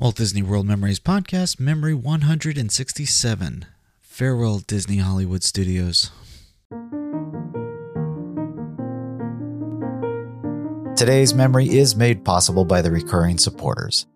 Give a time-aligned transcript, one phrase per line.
[0.00, 3.66] Walt Disney World Memories Podcast, Memory 167.
[4.00, 6.12] Farewell, Disney Hollywood Studios.
[10.96, 14.06] Today's memory is made possible by the recurring supporters.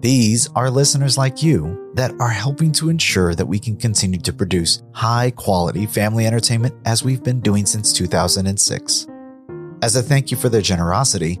[0.00, 4.34] These are listeners like you that are helping to ensure that we can continue to
[4.34, 9.06] produce high quality family entertainment as we've been doing since 2006.
[9.80, 11.40] As a thank you for their generosity,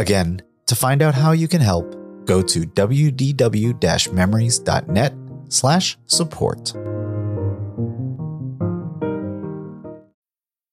[0.00, 5.14] Again, to find out how you can help, go to wdw-memories.net
[5.50, 6.72] slash support.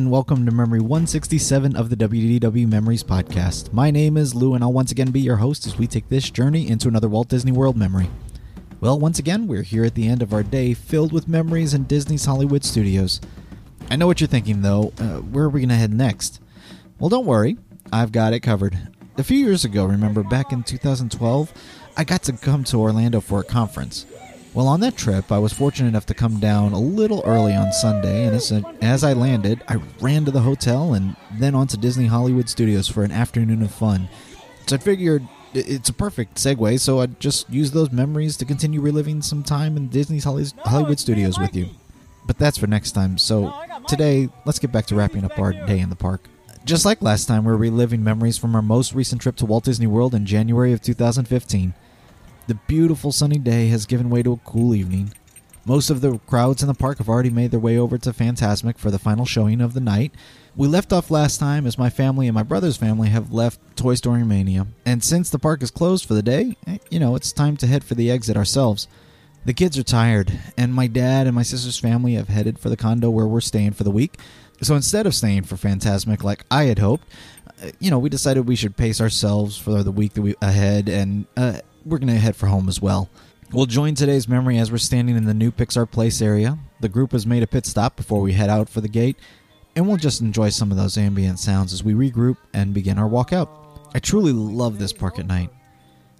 [0.00, 3.70] And welcome to Memory 167 of the WDW Memories Podcast.
[3.70, 6.30] My name is Lou and I'll once again be your host as we take this
[6.30, 8.08] journey into another Walt Disney World memory.
[8.80, 11.84] Well, once again, we're here at the end of our day filled with memories in
[11.84, 13.20] Disney's Hollywood studios.
[13.90, 16.40] I know what you're thinking though, uh, where are we going to head next?
[16.98, 17.58] Well, don't worry,
[17.92, 18.78] I've got it covered.
[19.18, 21.52] A few years ago, remember, back in 2012,
[21.98, 24.06] I got to come to Orlando for a conference.
[24.52, 27.72] Well, on that trip, I was fortunate enough to come down a little early on
[27.72, 28.52] Sunday, and as,
[28.82, 32.88] as I landed, I ran to the hotel and then on to Disney Hollywood Studios
[32.88, 34.08] for an afternoon of fun.
[34.66, 38.80] So I figured it's a perfect segue, so I'd just use those memories to continue
[38.80, 41.68] reliving some time in Disney's Hollywood Studios with you.
[42.26, 43.54] But that's for next time, so
[43.86, 46.24] today, let's get back to wrapping up our day in the park.
[46.64, 49.86] Just like last time, we're reliving memories from our most recent trip to Walt Disney
[49.86, 51.72] World in January of 2015.
[52.50, 55.12] The beautiful sunny day has given way to a cool evening.
[55.64, 58.76] Most of the crowds in the park have already made their way over to Fantasmic
[58.76, 60.12] for the final showing of the night.
[60.56, 63.94] We left off last time as my family and my brother's family have left Toy
[63.94, 64.66] Story Mania.
[64.84, 67.68] And since the park is closed for the day, eh, you know, it's time to
[67.68, 68.88] head for the exit ourselves.
[69.44, 72.76] The kids are tired, and my dad and my sister's family have headed for the
[72.76, 74.18] condo where we're staying for the week.
[74.60, 77.06] So instead of staying for Fantasmic like I had hoped,
[77.62, 80.88] uh, you know, we decided we should pace ourselves for the week that we ahead
[80.88, 83.08] and uh, we're going to head for home as well.
[83.52, 86.58] We'll join today's memory as we're standing in the new Pixar Place area.
[86.80, 89.16] The group has made a pit stop before we head out for the gate,
[89.74, 93.08] and we'll just enjoy some of those ambient sounds as we regroup and begin our
[93.08, 93.50] walk out.
[93.92, 95.50] I truly love this park at night.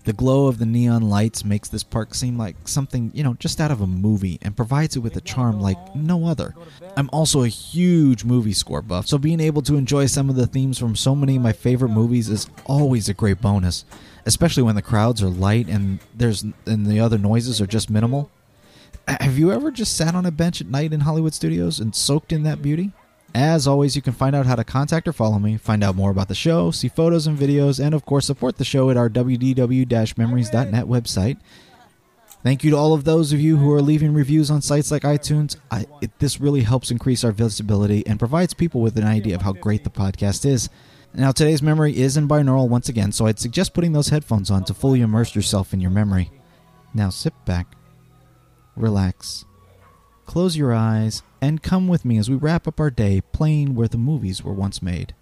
[0.04, 3.60] The glow of the neon lights makes this park seem like something, you know, just
[3.60, 6.54] out of a movie and provides it with a charm like no other.
[6.96, 10.46] I'm also a huge movie score buff, so being able to enjoy some of the
[10.46, 13.84] themes from so many of my favorite movies is always a great bonus,
[14.26, 18.30] especially when the crowds are light and there's and the other noises are just minimal.
[19.08, 22.32] Have you ever just sat on a bench at night in Hollywood studios and soaked
[22.32, 22.92] in that beauty?
[23.34, 26.10] As always, you can find out how to contact or follow me, find out more
[26.10, 29.08] about the show, see photos and videos, and of course support the show at our
[29.08, 31.38] wdw memories.net website.
[32.42, 35.02] Thank you to all of those of you who are leaving reviews on sites like
[35.02, 35.56] iTunes.
[35.70, 39.42] I, it, this really helps increase our visibility and provides people with an idea of
[39.42, 40.70] how great the podcast is.
[41.12, 44.64] Now, today's memory is in binaural once again, so I'd suggest putting those headphones on
[44.64, 46.30] to fully immerse yourself in your memory.
[46.94, 47.74] Now, sit back,
[48.76, 49.44] relax,
[50.24, 53.88] close your eyes, and come with me as we wrap up our day playing where
[53.88, 55.14] the movies were once made.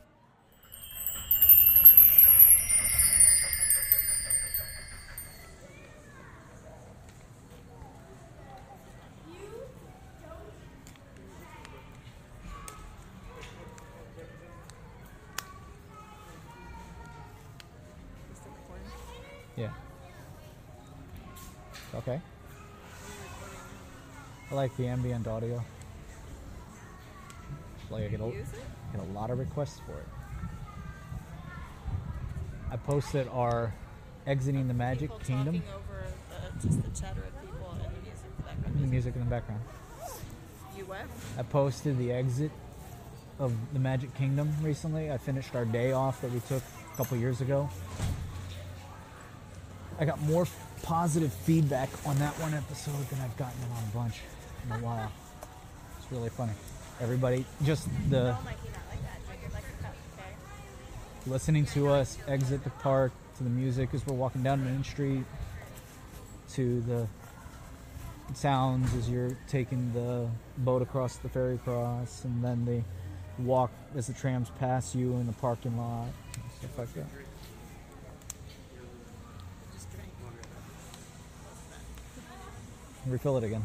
[24.79, 25.63] The ambient audio.
[27.91, 30.07] Like I get a, get a lot of requests for it.
[32.71, 33.75] I posted our
[34.27, 35.63] exiting the Magic people Kingdom.
[35.75, 39.27] over the, just the chatter of people and the music background The music in the
[39.27, 39.63] background.
[40.77, 41.07] You what?
[41.37, 42.53] I posted the exit
[43.41, 45.11] of the Magic Kingdom recently.
[45.11, 47.69] I finished our day off that we took a couple years ago.
[49.99, 50.47] I got more
[50.83, 54.21] positive feedback on that one episode than I've gotten on a bunch
[54.81, 55.13] while.
[55.99, 56.53] It's really funny.
[57.01, 58.37] Everybody, just the
[61.27, 65.25] listening to us exit the park to the music as we're walking down Main Street
[66.55, 67.07] to the
[68.35, 70.29] sounds as you're taking the
[70.59, 72.83] boat across the ferry cross and then the
[73.43, 76.09] walk as the trams pass you in the parking lot
[76.59, 77.07] stuff like that.
[83.07, 83.63] Refill it again.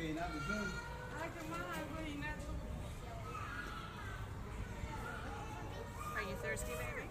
[0.00, 0.06] Are
[6.22, 7.09] you thirsty, baby?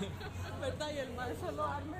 [0.60, 0.90] ¿Verdad?
[0.94, 1.95] Y el mal solo arme.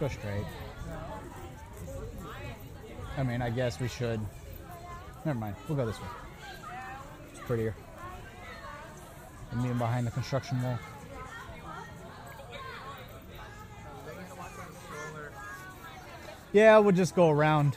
[0.00, 0.44] Go straight.
[3.16, 4.20] I mean, I guess we should.
[5.24, 5.56] Never mind.
[5.66, 6.06] We'll go this way.
[7.32, 7.74] It's prettier.
[9.50, 10.78] And me behind the construction wall.
[16.52, 17.76] Yeah, we'll just go around.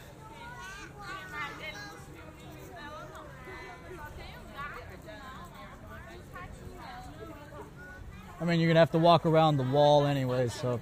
[8.40, 10.80] I mean, you're gonna have to walk around the wall anyway, so.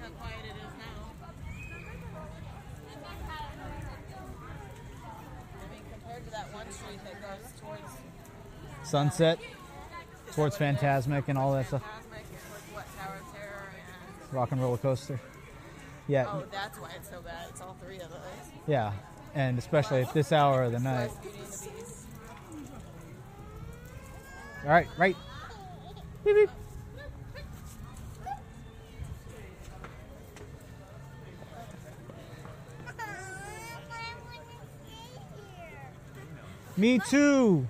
[0.00, 1.10] how quiet it is now.
[5.54, 7.92] I mean, compared to that one street that goes towards
[8.88, 9.38] Sunset,
[10.32, 11.82] towards Fantasmic and all that stuff.
[11.82, 15.20] Cosmic, towards what Tower of Terror, and Rock and roller coaster.
[16.06, 17.48] Yeah, oh, that's why it's so bad.
[17.50, 18.20] It's all three of those.
[18.66, 18.92] yeah,
[19.34, 21.08] and especially at this hour of the night.
[21.08, 22.06] Plus Beauty and the Beast.
[24.64, 25.16] All right, right.
[26.24, 26.50] Beep, beep.
[36.78, 37.66] Me too.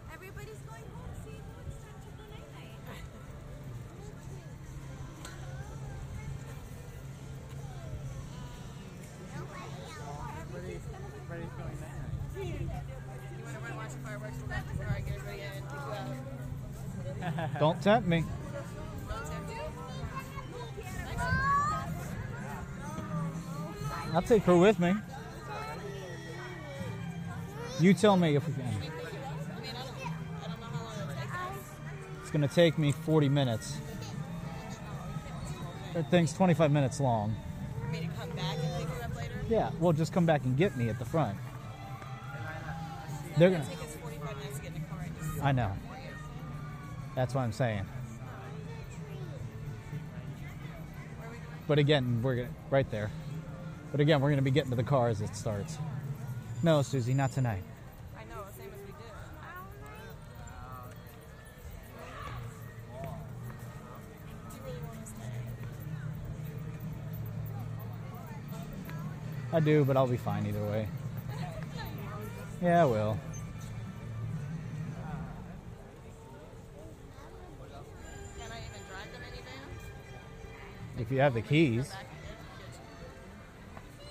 [17.59, 18.25] Don't tempt me.
[19.09, 19.57] Don't tempt you.
[24.15, 24.95] I'll take her with me.
[27.81, 28.63] You tell me if we can.
[28.63, 29.97] I mean, I don't,
[30.45, 31.57] I don't know how long it'll take us.
[32.23, 33.79] It's gonna take me 40 minutes.
[35.95, 37.35] That thing's 25 minutes long.
[37.81, 39.35] For me to come back and pick you up later.
[39.49, 41.37] Yeah, well, just come back and get me at the front.
[43.37, 43.65] They're gonna.
[43.65, 45.07] take us 45 minutes to get in the car.
[45.43, 45.73] I know.
[47.19, 47.85] That's what I'm saying.
[51.67, 53.11] But again, we're gonna, right there.
[53.91, 55.79] But again, we're gonna be getting to the car as it starts.
[56.63, 57.65] No, Susie, not tonight.
[58.17, 58.95] I know, same as we did.
[64.49, 65.43] Do you really want to stay?
[69.53, 70.87] I do, but I'll be fine either way.
[72.63, 73.19] Yeah, I will.
[80.99, 82.09] If you have the keys, Back and
[82.59, 82.75] get, get
[84.03, 84.09] you.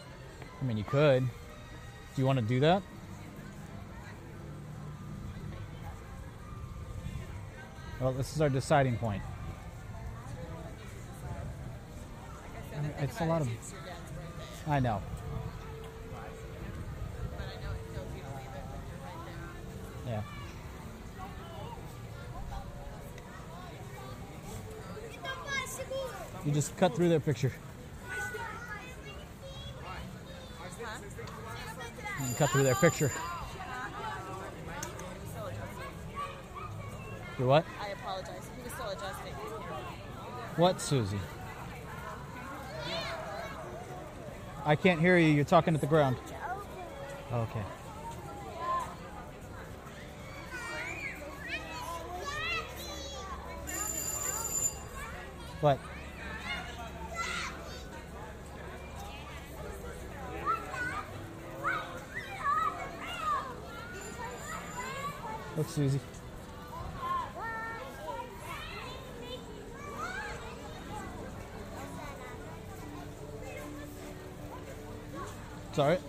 [0.62, 1.24] I mean, you could.
[1.24, 2.82] Do you want to do that?
[8.00, 9.22] Well, this is our deciding point.
[13.00, 15.02] It's a lot of- is it's your dad's birthday, I know.
[16.12, 19.22] but I know it kills you to leave it when you're right
[20.06, 20.14] there.
[20.14, 20.22] Yeah.
[26.48, 27.52] You just cut through their picture.
[32.22, 33.12] You cut through their picture.
[37.38, 37.66] You what?
[37.82, 38.50] I apologize.
[38.56, 39.34] He was still adjusting.
[40.56, 41.20] What, Susie?
[44.66, 45.28] I can't hear you.
[45.28, 46.16] You're talking at the ground.
[47.34, 47.64] Okay.
[55.60, 55.78] What?
[65.58, 66.00] Look, Susie.
[75.76, 76.00] Right.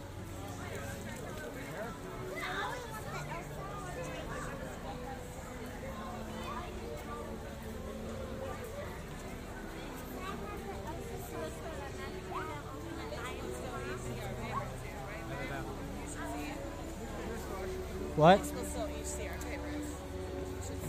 [18.17, 18.68] What?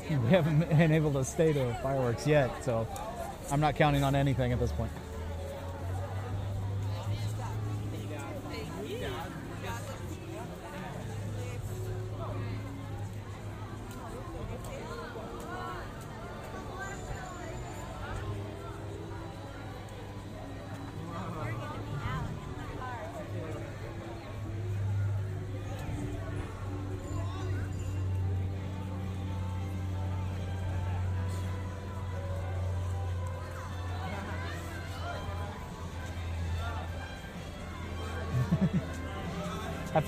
[0.10, 2.88] We haven't been able to stay to fireworks yet, so
[3.52, 4.92] I'm not counting on anything at this point.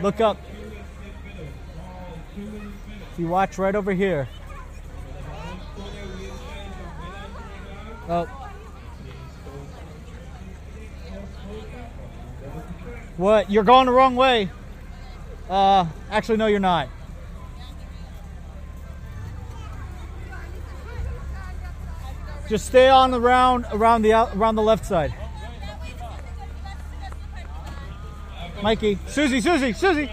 [0.00, 0.38] look up.
[2.36, 4.28] If you watch right over here.
[8.08, 8.24] Oh.
[13.16, 13.50] What?
[13.50, 14.50] You're going the wrong way.
[15.48, 16.88] Uh, actually, no, you're not.
[22.48, 25.12] Just stay on the round around the around the left side.
[28.66, 30.10] Mikey, Susie, Susie, Susie.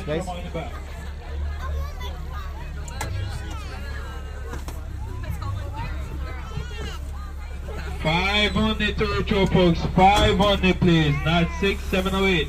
[0.00, 0.24] Space.
[8.02, 9.80] Five on the Torcho folks.
[9.94, 11.14] Five on the please.
[11.24, 12.48] Not six, seven or eight.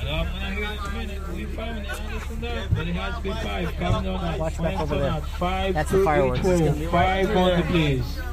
[0.00, 2.74] I know I'm gonna in a five minutes, I understand that.
[2.74, 3.74] But it has to five.
[3.74, 4.38] Five on that.
[4.38, 5.72] Watch back over on there.
[5.74, 6.38] That's the fireworks.
[6.38, 6.66] each It's row.
[6.68, 8.29] gonna be right Five on the please.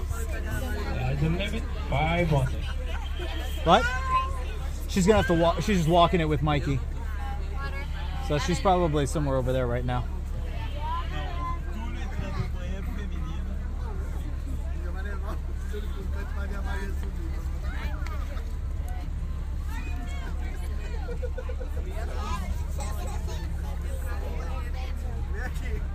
[1.35, 1.69] That's eleven.
[1.89, 2.63] Five on it.
[3.63, 3.85] What?
[4.87, 5.61] She's gonna have to walk.
[5.61, 6.79] She's just walking it with Mikey.
[8.27, 10.05] So she's probably somewhere over there right now.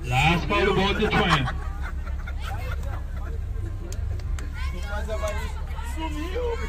[0.04, 1.48] Last call about the tram.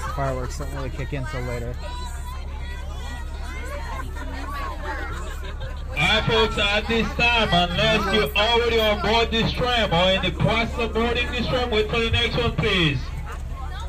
[0.00, 1.74] guess the fireworks don't really kick in till later.
[5.90, 10.38] Alright folks, at this time, unless you're already on board this tram or in the
[10.38, 12.98] process of boarding this tram, wait for the next one please.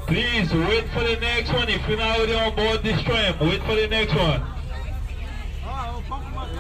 [0.08, 1.70] Please wait for the next one.
[1.70, 4.42] If you're not already on board this tram, wait for the next one.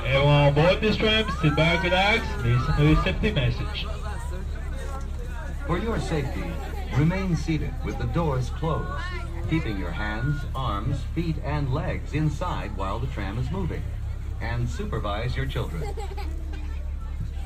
[0.05, 3.85] Everyone on board this tram, sit back, relax, listen to the safety message.
[5.67, 6.43] For your safety,
[6.97, 9.03] remain seated with the doors closed,
[9.49, 13.83] keeping your hands, arms, feet, and legs inside while the tram is moving.
[14.41, 15.83] And supervise your children.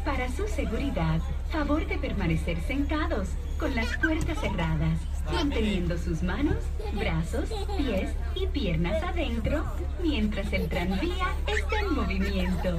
[0.06, 1.20] Para su seguridad,
[1.52, 5.00] favor de permanecer sentados con las puertas cerradas,
[5.32, 6.58] manteniendo sus manos,
[6.94, 9.64] brazos, pies y piernas adentro
[10.02, 12.78] mientras el tranvía está en movimiento.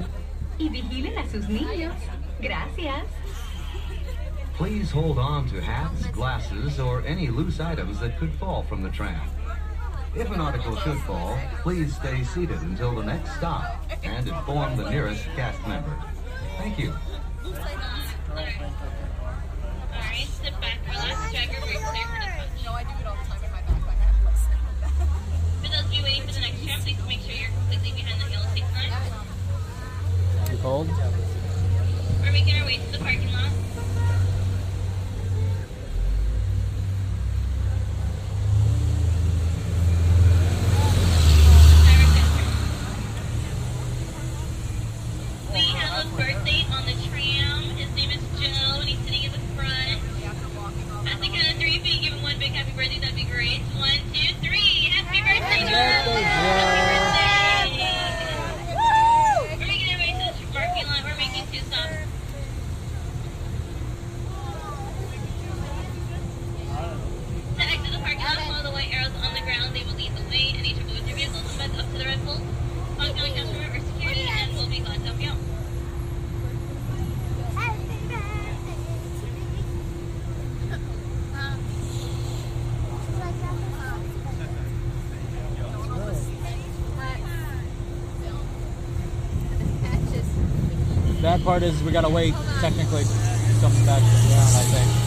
[0.57, 1.93] Y vigilen a sus niños.
[2.39, 3.03] Gracias.
[4.57, 8.89] Please hold on to hats, glasses, or any loose items that could fall from the
[8.89, 9.29] tram.
[10.15, 14.89] If an article should fall, please stay seated until the next stop and inform the
[14.89, 15.95] nearest cast member.
[16.57, 16.91] Thank you.
[20.41, 22.65] Sit back, relax, drag your weight clear for the punch.
[22.65, 23.99] No, I do it all the time in my backpack.
[25.61, 28.21] For those of you waiting for the next tram, please make sure you're completely behind
[28.21, 28.91] the yellow tape line.
[30.51, 30.89] You cold?
[32.21, 33.51] We're making our way to the parking lot.
[45.53, 47.63] We have a birthday on the tram.
[47.77, 49.99] His name is Joe, and he's sitting in the front.
[51.07, 53.23] At the count of three, if you give him one big happy birthday, that'd be
[53.23, 53.61] great.
[53.79, 54.91] One, two, three.
[54.93, 55.73] Happy birthday, Joe!
[55.73, 56.21] Happy
[56.93, 57.47] birthday!
[59.57, 61.01] We're making our way to the parking lot.
[61.01, 62.05] We're making two stops.
[67.55, 69.73] To exit the parking lot, follow the white arrows on the ground.
[69.73, 71.97] They will lead the way, and each of those your vehicles will head up to
[71.97, 72.45] the red pole.
[72.99, 75.37] Honk on customer or security, and we'll be glad to help you out.
[91.27, 93.03] Bad part is we gotta wait technically
[93.59, 95.06] coming back around, I think.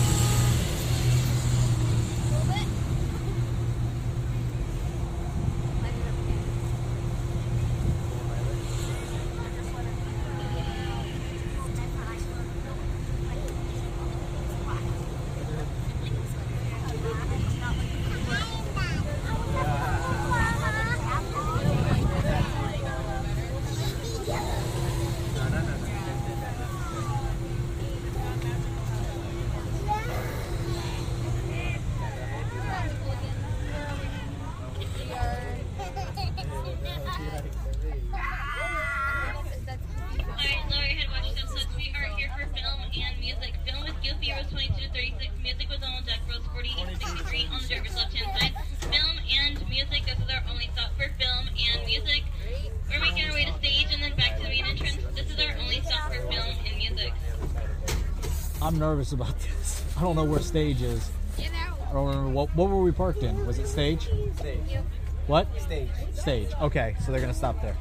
[58.70, 59.82] I'm nervous about this.
[59.96, 61.10] I don't know where stage is.
[61.36, 63.44] I don't remember what what were we parked in.
[63.44, 64.08] Was it stage?
[64.36, 64.78] Stage.
[65.26, 65.48] What?
[65.60, 65.88] Stage.
[66.14, 66.48] Stage.
[66.60, 67.76] Okay, so they're gonna stop there.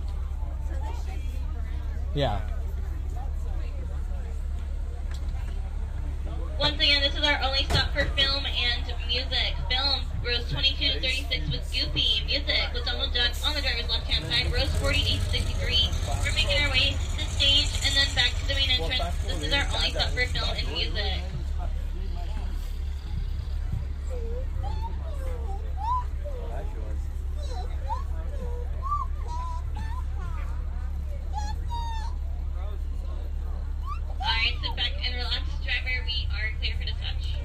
[2.15, 2.41] Yeah.
[6.60, 9.54] Once again, this is our only stop for film and music.
[9.69, 12.25] Film, rows 22 to 36 with Goofy.
[12.25, 15.89] Music with Donald Duck on the driver's left hand side, rows 48 to 63.
[16.25, 19.15] We're making our way to stage and then back to the main entrance.
[19.25, 21.21] This is our only stop for film and music.
[34.19, 36.04] Alright, sit back and relax, driver.
[36.06, 37.36] We are clear for dispatch.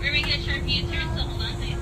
[0.00, 1.78] We're making a sharp U-turn, so hold on tight.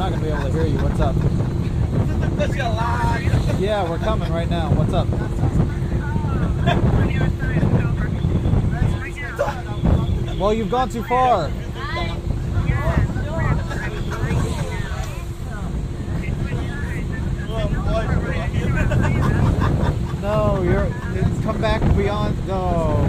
[0.00, 0.78] I'm not gonna be able to hear you.
[0.78, 1.16] What's up?
[3.58, 4.70] Yeah, we're coming right now.
[4.72, 5.08] What's up?
[10.38, 11.50] Well, you've gone too far.
[20.22, 20.86] No, you're.
[21.16, 22.46] It's come back beyond.
[22.46, 23.04] No.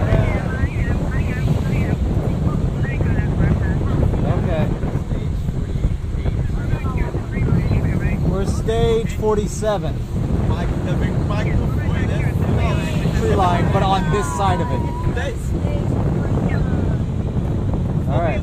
[4.44, 4.90] Okay.
[8.40, 9.94] We're stage 47.
[13.20, 14.80] Tree line, but on this side of it.
[18.10, 18.42] All right.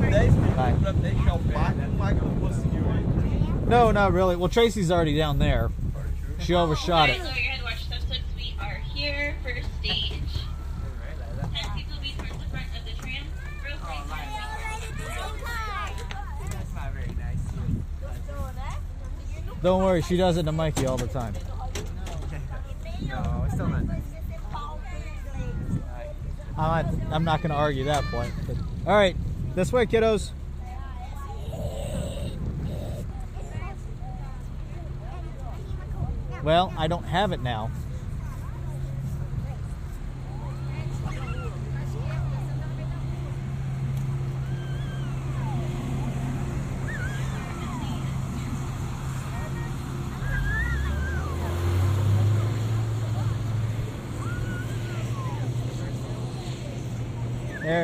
[3.67, 4.35] No, not really.
[4.35, 5.71] Well, Tracy's already down there.
[6.41, 7.13] She overshot it.
[7.13, 8.21] Alright, lower your head, watch step six.
[8.35, 10.21] We are here for stage.
[11.55, 13.25] Ten people will be towards the front of the tram.
[13.65, 13.73] Row
[16.51, 17.39] That's not very nice.
[19.61, 21.33] Don't worry, she does it to Mikey all the time.
[23.07, 23.83] No, it's still not.
[26.57, 28.33] I'm not, I'm not going to argue that point.
[28.47, 29.15] But, all right,
[29.55, 30.31] this way, kiddos.
[36.43, 37.71] Well, I don't have it now.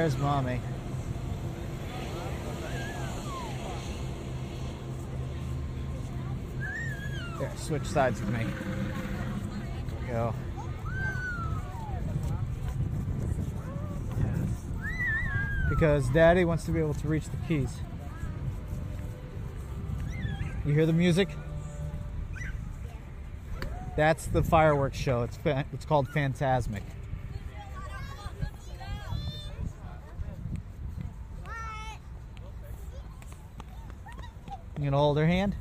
[0.04, 0.60] There's mommy.
[7.40, 8.46] There, switch sides with me.
[10.10, 10.36] Go.
[15.70, 17.74] Because daddy wants to be able to reach the keys.
[20.66, 21.30] You hear the music?
[23.96, 25.22] That's the fireworks show.
[25.22, 26.82] It's it's called Fantasmic.
[34.84, 35.56] You gonna hold her hand?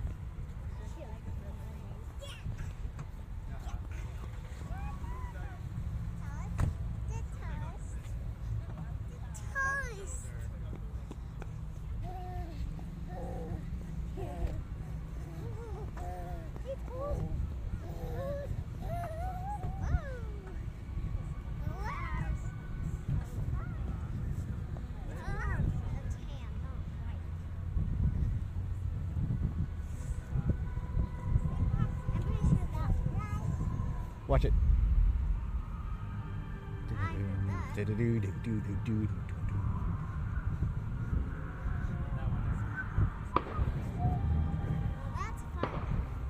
[34.33, 34.55] Watch it.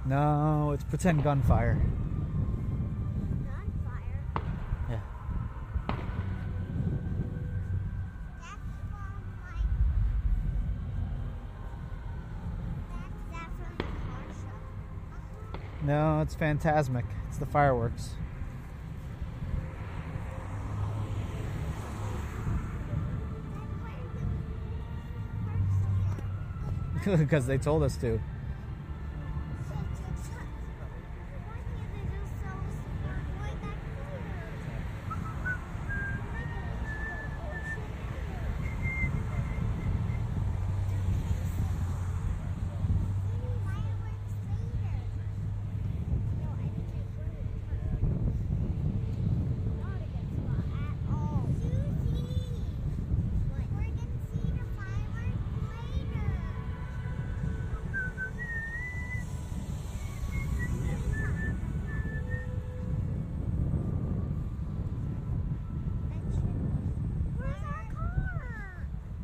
[0.04, 1.80] No, it's pretend gunfire.
[4.90, 4.98] Yeah.
[15.84, 17.04] No, it's Fantasmic.
[17.28, 18.10] It's the fireworks.
[27.04, 28.20] Because they told us to.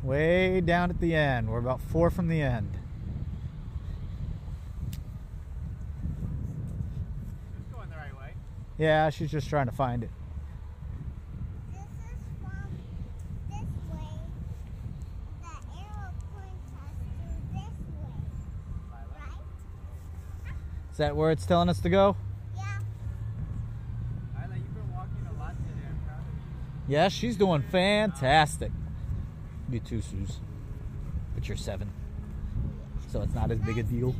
[0.09, 1.47] Way down at the end.
[1.51, 2.79] We're about four from the end.
[7.71, 8.33] Going the right way.
[8.79, 10.09] Yeah, she's just trying to find it.
[20.89, 22.15] Is that where it's telling us to go?
[22.57, 22.63] Yeah.
[24.43, 25.87] Isla, you've been walking a lot today.
[25.87, 26.95] I'm proud of you.
[26.95, 28.71] Yeah, she's doing fantastic.
[29.71, 30.39] You too, Suze.
[31.35, 31.91] But you're seven.
[33.11, 34.15] So it's not as big a deal.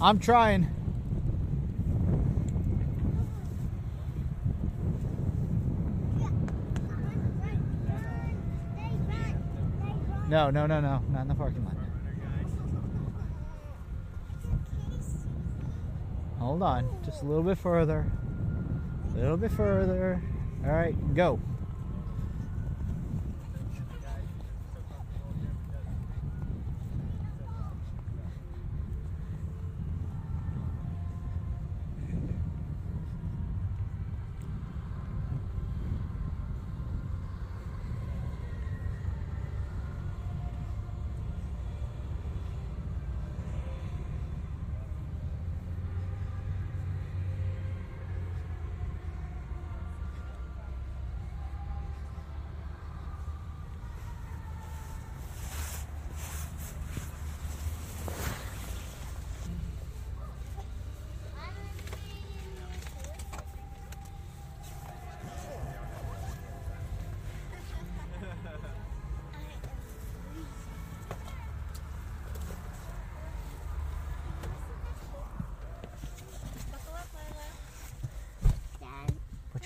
[0.00, 0.68] I'm trying.
[10.28, 11.02] No, no, no, no.
[11.10, 11.76] Not in the parking lot.
[16.38, 17.02] Hold on.
[17.04, 18.10] Just a little bit further.
[19.12, 20.22] A little bit further.
[20.64, 21.38] All right, go.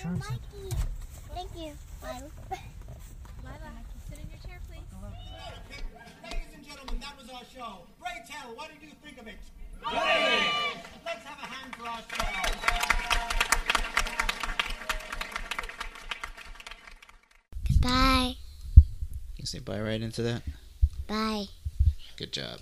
[0.05, 0.69] Put your.
[1.33, 1.71] Thank you.
[1.99, 2.21] Bye.
[3.43, 3.71] Lila,
[4.07, 4.85] sit in your chair, please.
[6.23, 7.87] Ladies and gentlemen, that was our show.
[7.99, 9.39] Pray tell, what did you think of it?
[9.81, 10.83] Great!
[11.03, 12.25] Let's have a hand for our show.
[17.81, 18.35] Bye.
[19.37, 20.43] You say bye right into that?
[21.07, 21.45] Bye.
[22.17, 22.59] Good job.